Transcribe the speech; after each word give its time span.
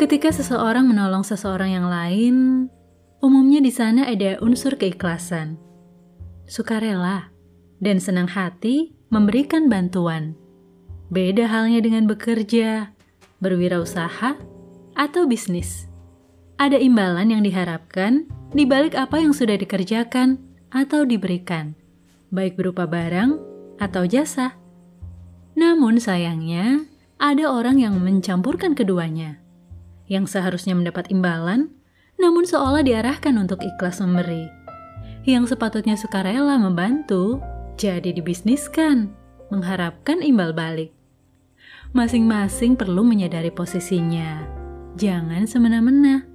Ketika 0.00 0.32
seseorang 0.32 0.88
menolong 0.88 1.20
seseorang 1.20 1.76
yang 1.76 1.84
lain, 1.84 2.36
umumnya 3.20 3.60
di 3.60 3.68
sana 3.68 4.08
ada 4.08 4.40
unsur 4.40 4.80
keikhlasan, 4.80 5.60
sukarela, 6.48 7.28
dan 7.84 8.00
senang 8.00 8.24
hati 8.24 8.96
memberikan 9.12 9.68
bantuan. 9.68 10.32
Beda 11.12 11.44
halnya 11.52 11.84
dengan 11.84 12.08
bekerja, 12.08 12.96
berwirausaha, 13.44 14.40
atau 14.96 15.22
bisnis. 15.28 15.84
Ada 16.56 16.80
imbalan 16.80 17.36
yang 17.36 17.44
diharapkan 17.44 18.24
di 18.56 18.64
balik 18.64 18.96
apa 18.96 19.20
yang 19.20 19.36
sudah 19.36 19.60
dikerjakan 19.60 20.40
atau 20.72 21.04
diberikan, 21.04 21.76
baik 22.32 22.56
berupa 22.56 22.88
barang 22.88 23.36
atau 23.76 24.08
jasa. 24.08 24.56
Namun 25.60 26.00
sayangnya, 26.00 26.88
ada 27.20 27.52
orang 27.52 27.76
yang 27.76 28.00
mencampurkan 28.00 28.72
keduanya 28.72 29.40
yang 30.10 30.26
seharusnya 30.26 30.74
mendapat 30.74 31.06
imbalan, 31.14 31.70
namun 32.18 32.42
seolah 32.44 32.82
diarahkan 32.82 33.32
untuk 33.38 33.62
ikhlas 33.62 34.02
memberi. 34.02 34.50
Yang 35.22 35.54
sepatutnya 35.54 35.94
sukarela 35.94 36.58
membantu, 36.58 37.38
jadi 37.78 38.10
dibisniskan, 38.10 39.14
mengharapkan 39.48 40.18
imbal 40.20 40.50
balik. 40.50 40.90
Masing-masing 41.94 42.74
perlu 42.74 43.06
menyadari 43.06 43.54
posisinya. 43.54 44.46
Jangan 44.98 45.46
semena-mena. 45.46 46.29